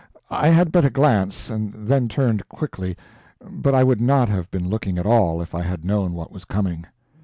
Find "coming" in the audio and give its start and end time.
6.43-6.87